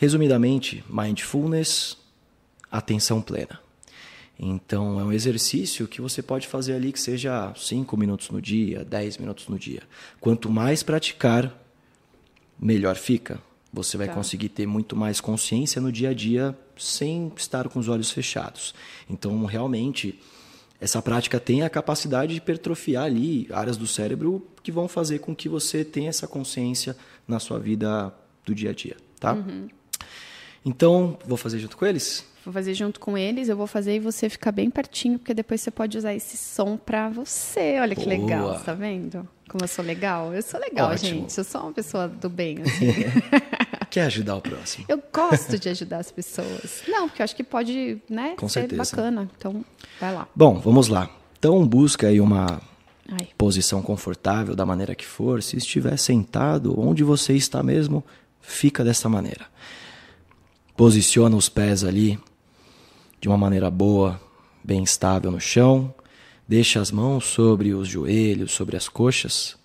[0.00, 1.94] Resumidamente, mindfulness,
[2.72, 3.60] atenção plena.
[4.38, 8.82] Então, é um exercício que você pode fazer ali que seja 5 minutos no dia,
[8.82, 9.82] 10 minutos no dia.
[10.18, 11.54] Quanto mais praticar,
[12.58, 13.42] melhor fica.
[13.70, 14.14] Você vai tá.
[14.14, 18.74] conseguir ter muito mais consciência no dia a dia sem estar com os olhos fechados.
[19.06, 20.18] Então, realmente,
[20.80, 25.36] essa prática tem a capacidade de hipertrofiar ali áreas do cérebro que vão fazer com
[25.36, 26.96] que você tenha essa consciência
[27.28, 28.10] na sua vida
[28.46, 29.34] do dia a dia, tá?
[29.34, 29.68] Uhum.
[30.64, 32.24] Então, vou fazer junto com eles?
[32.44, 35.60] Vou fazer junto com eles, eu vou fazer e você ficar bem pertinho, porque depois
[35.60, 37.78] você pode usar esse som para você.
[37.80, 38.16] Olha que Boa.
[38.16, 39.28] legal, tá vendo?
[39.48, 40.32] Como eu sou legal?
[40.32, 41.20] Eu sou legal, Ótimo.
[41.20, 41.36] gente.
[41.36, 42.86] Eu sou uma pessoa do bem, assim.
[43.90, 44.84] Quer ajudar o próximo.
[44.88, 46.82] Eu gosto de ajudar as pessoas.
[46.86, 48.84] Não, porque eu acho que pode, né, Com ser certeza.
[48.96, 49.28] bacana.
[49.36, 49.64] Então,
[50.00, 50.28] vai lá.
[50.34, 51.10] Bom, vamos lá.
[51.38, 52.62] Então, busca aí uma
[53.10, 53.28] Ai.
[53.36, 55.42] posição confortável da maneira que for.
[55.42, 58.04] Se estiver sentado, onde você está mesmo,
[58.40, 59.46] fica dessa maneira.
[60.80, 62.18] Posiciona os pés ali
[63.20, 64.18] de uma maneira boa,
[64.64, 65.94] bem estável no chão.
[66.48, 69.58] Deixa as mãos sobre os joelhos, sobre as coxas.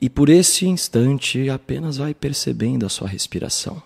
[0.00, 3.82] E por esse instante apenas vai percebendo a sua respiração.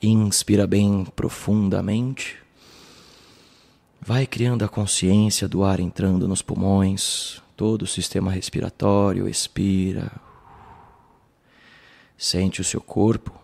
[0.00, 2.36] Inspira bem profundamente.
[4.00, 10.12] Vai criando a consciência do ar entrando nos pulmões, todo o sistema respiratório expira.
[12.16, 13.42] Sente o seu corpo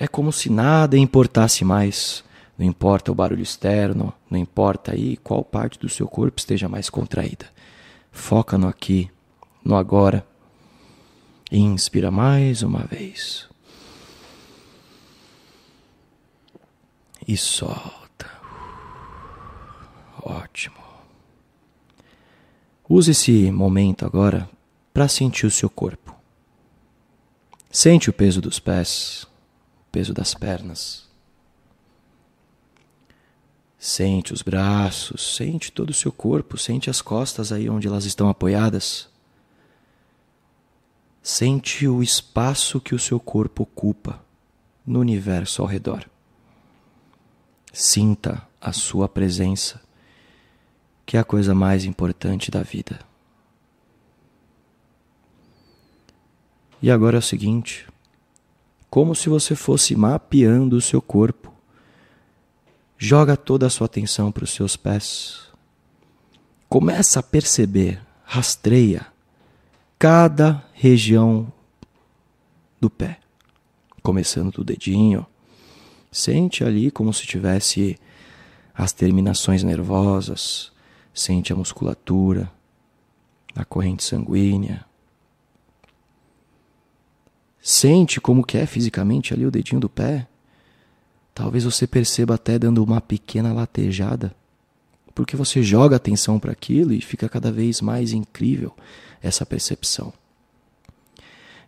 [0.00, 2.24] é como se nada importasse mais.
[2.56, 6.88] Não importa o barulho externo, não importa aí qual parte do seu corpo esteja mais
[6.88, 7.46] contraída.
[8.10, 9.10] Foca no aqui,
[9.62, 10.26] no agora.
[11.52, 13.46] Inspira mais uma vez.
[17.28, 18.30] E solta.
[20.22, 20.76] Ótimo.
[22.88, 24.48] Use esse momento agora
[24.94, 26.16] para sentir o seu corpo.
[27.70, 29.29] Sente o peso dos pés,
[29.90, 31.08] peso das pernas.
[33.78, 38.28] Sente os braços, sente todo o seu corpo, sente as costas aí onde elas estão
[38.28, 39.08] apoiadas.
[41.22, 44.22] Sente o espaço que o seu corpo ocupa
[44.86, 46.04] no universo ao redor.
[47.72, 49.80] Sinta a sua presença,
[51.06, 53.00] que é a coisa mais importante da vida.
[56.82, 57.86] E agora é o seguinte:
[58.90, 61.54] como se você fosse mapeando o seu corpo.
[62.98, 65.48] Joga toda a sua atenção para os seus pés.
[66.68, 69.06] Começa a perceber, rastreia
[69.98, 71.52] cada região
[72.80, 73.18] do pé,
[74.02, 75.26] começando do dedinho.
[76.10, 77.98] Sente ali como se tivesse
[78.74, 80.72] as terminações nervosas,
[81.12, 82.50] sente a musculatura,
[83.54, 84.86] a corrente sanguínea,
[87.80, 90.28] Sente como que é fisicamente ali o dedinho do pé.
[91.34, 94.36] Talvez você perceba até dando uma pequena latejada,
[95.14, 98.76] porque você joga atenção para aquilo e fica cada vez mais incrível
[99.22, 100.12] essa percepção.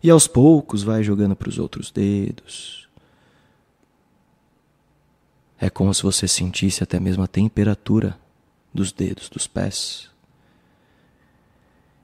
[0.03, 2.87] E aos poucos vai jogando para os outros dedos.
[5.59, 8.19] É como se você sentisse até mesmo a temperatura
[8.75, 10.11] dos dedos dos pés.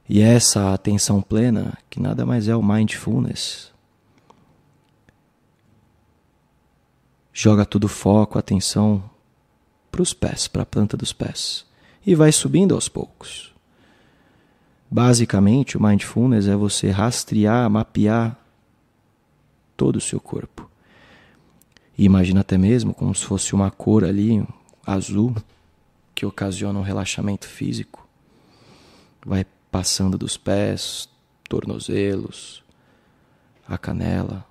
[0.09, 3.77] E essa atenção plena, que nada mais é o mindfulness,
[7.41, 9.09] joga todo o foco, atenção
[9.93, 11.65] para os pés, para a planta dos pés
[12.05, 13.55] e vai subindo aos poucos.
[14.91, 18.37] Basicamente, o mindfulness é você rastrear, mapear
[19.77, 20.69] todo o seu corpo.
[21.97, 24.45] E imagina até mesmo como se fosse uma cor ali,
[24.85, 25.33] azul,
[26.17, 28.05] que ocasiona um relaxamento físico.
[29.25, 31.09] Vai passando dos pés,
[31.49, 32.65] tornozelos,
[33.69, 34.48] a canela,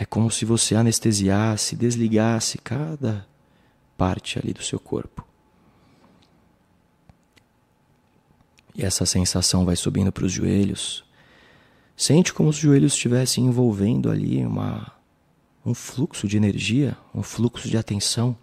[0.00, 3.26] é como se você anestesiasse, desligasse cada
[3.96, 5.26] parte ali do seu corpo.
[8.76, 11.04] E essa sensação vai subindo para os joelhos.
[11.96, 14.92] Sente como os joelhos estivessem envolvendo ali uma,
[15.66, 18.36] um fluxo de energia, um fluxo de atenção,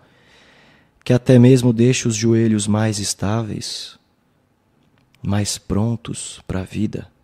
[1.05, 3.97] que até mesmo deixa os joelhos mais estáveis,
[5.23, 7.14] mais prontos para a vida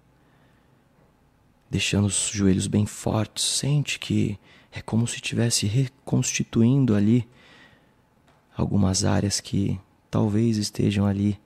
[1.72, 3.46] deixando os joelhos bem fortes.
[3.46, 4.38] Sente que
[4.74, 7.26] é como se estivesse reconstituindo ali
[8.56, 9.80] algumas áreas que
[10.10, 11.40] talvez estejam ali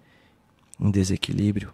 [0.80, 1.72] em desequilíbrio.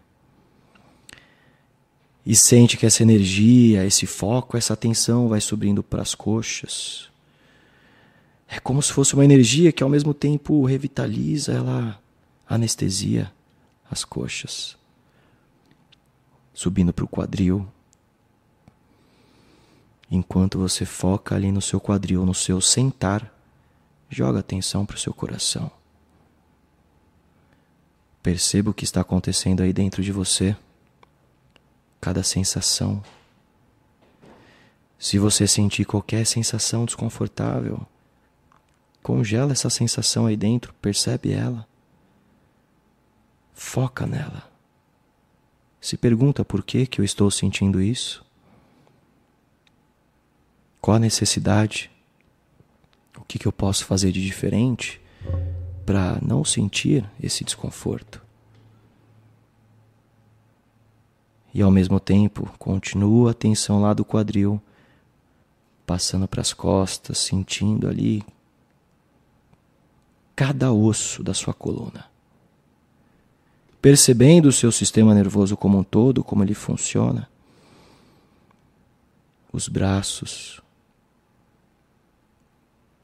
[2.25, 7.09] E sente que essa energia, esse foco, essa atenção vai subindo para as coxas.
[8.47, 11.99] É como se fosse uma energia que ao mesmo tempo revitaliza, ela
[12.47, 13.31] anestesia
[13.89, 14.77] as coxas.
[16.53, 17.65] Subindo para o quadril,
[20.13, 23.33] Enquanto você foca ali no seu quadril, no seu sentar,
[24.09, 25.71] joga atenção para o seu coração.
[28.21, 30.53] Perceba o que está acontecendo aí dentro de você,
[32.01, 33.01] cada sensação.
[34.99, 37.87] Se você sentir qualquer sensação desconfortável,
[39.01, 41.65] congela essa sensação aí dentro, percebe ela.
[43.53, 44.51] Foca nela.
[45.79, 48.23] Se pergunta por que, que eu estou sentindo isso.
[50.81, 51.91] Qual a necessidade?
[53.15, 54.99] O que, que eu posso fazer de diferente
[55.85, 58.19] para não sentir esse desconforto?
[61.53, 64.59] E ao mesmo tempo, continua a tensão lá do quadril,
[65.85, 68.23] passando para as costas, sentindo ali
[70.35, 72.09] cada osso da sua coluna.
[73.81, 77.29] Percebendo o seu sistema nervoso como um todo, como ele funciona,
[79.51, 80.61] os braços,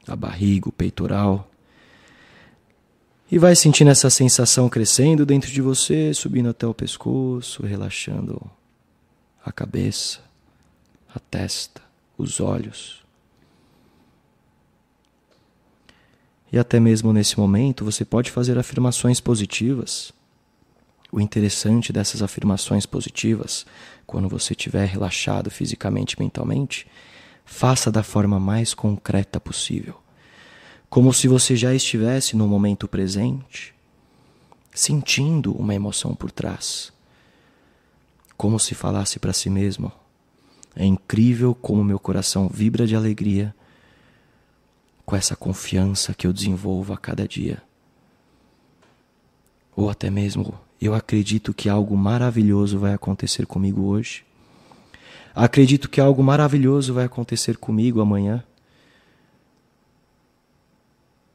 [0.08, 1.48] a barriga, o peitoral.
[3.30, 8.40] E vai sentindo essa sensação crescendo dentro de você, subindo até o pescoço, relaxando
[9.44, 10.20] a cabeça,
[11.14, 11.82] a testa,
[12.16, 13.02] os olhos.
[16.50, 20.12] E até mesmo nesse momento você pode fazer afirmações positivas.
[21.12, 23.66] O interessante dessas afirmações positivas,
[24.06, 26.86] quando você estiver relaxado fisicamente e mentalmente,
[27.48, 30.00] faça da forma mais concreta possível.
[30.90, 33.74] Como se você já estivesse no momento presente,
[34.72, 36.92] sentindo uma emoção por trás.
[38.36, 39.90] Como se falasse para si mesmo:
[40.76, 43.54] É incrível como meu coração vibra de alegria
[45.06, 47.62] com essa confiança que eu desenvolvo a cada dia.
[49.74, 54.27] Ou até mesmo, eu acredito que algo maravilhoso vai acontecer comigo hoje.
[55.40, 58.42] Acredito que algo maravilhoso vai acontecer comigo amanhã.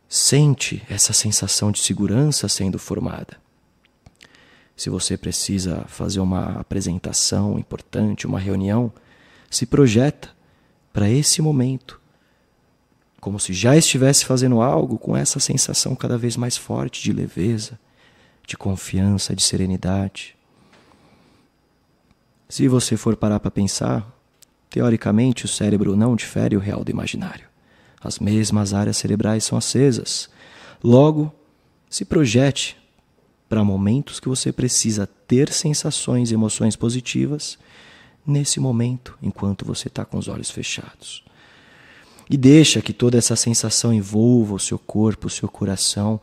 [0.09, 3.37] Sente essa sensação de segurança sendo formada.
[4.75, 8.91] Se você precisa fazer uma apresentação importante, uma reunião,
[9.49, 10.35] se projeta
[10.91, 12.01] para esse momento,
[13.21, 17.79] como se já estivesse fazendo algo com essa sensação cada vez mais forte de leveza,
[18.45, 20.35] de confiança, de serenidade.
[22.47, 24.07] Se você for parar para pensar,
[24.69, 27.47] teoricamente o cérebro não difere o real do imaginário.
[28.01, 30.29] As mesmas áreas cerebrais são acesas.
[30.83, 31.33] Logo,
[31.89, 32.77] se projete
[33.47, 37.57] para momentos que você precisa ter sensações e emoções positivas
[38.25, 41.23] nesse momento, enquanto você está com os olhos fechados.
[42.29, 46.19] E deixa que toda essa sensação envolva o seu corpo, o seu coração.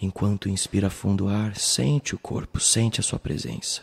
[0.00, 3.82] Enquanto inspira fundo o ar, sente o corpo, sente a sua presença.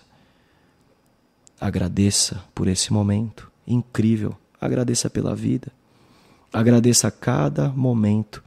[1.62, 4.36] Agradeça por esse momento incrível.
[4.60, 5.72] Agradeça pela vida.
[6.52, 8.44] Agradeça a cada momento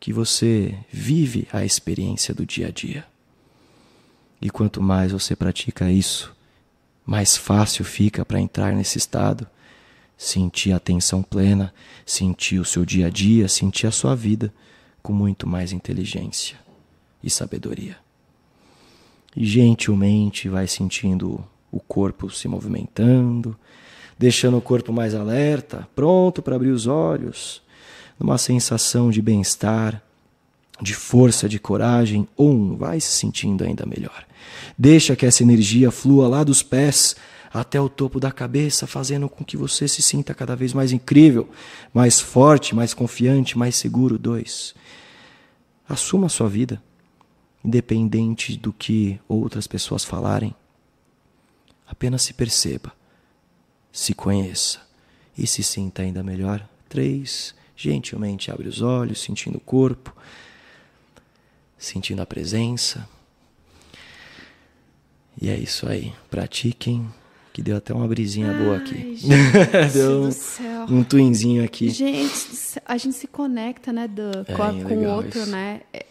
[0.00, 3.06] que você vive a experiência do dia a dia.
[4.40, 6.34] E quanto mais você pratica isso,
[7.04, 9.46] mais fácil fica para entrar nesse estado,
[10.16, 11.74] sentir a atenção plena,
[12.06, 14.50] sentir o seu dia a dia, sentir a sua vida
[15.02, 16.56] com muito mais inteligência
[17.22, 17.98] e sabedoria
[19.36, 23.56] gentilmente vai sentindo o corpo se movimentando,
[24.18, 27.62] deixando o corpo mais alerta, pronto para abrir os olhos,
[28.18, 30.02] numa sensação de bem-estar,
[30.80, 34.26] de força, de coragem, um, vai se sentindo ainda melhor.
[34.76, 37.14] Deixa que essa energia flua lá dos pés
[37.52, 41.48] até o topo da cabeça, fazendo com que você se sinta cada vez mais incrível,
[41.92, 44.18] mais forte, mais confiante, mais seguro.
[44.18, 44.74] Dois,
[45.88, 46.80] assuma a sua vida
[47.64, 50.54] independente do que outras pessoas falarem.
[51.86, 52.92] Apenas se perceba,
[53.92, 54.80] se conheça
[55.36, 56.66] e se sinta ainda melhor.
[56.88, 60.14] Três, gentilmente abre os olhos, sentindo o corpo,
[61.78, 63.08] sentindo a presença.
[65.40, 66.12] E é isso aí.
[66.30, 67.08] Pratiquem,
[67.52, 69.18] que deu até uma brisinha Ai, boa aqui.
[69.92, 71.88] deu um, um twinzinho aqui.
[71.88, 75.50] Gente, a gente se conecta, né, Dan, é, com, com o outro, isso.
[75.50, 75.80] né?
[75.92, 76.06] É,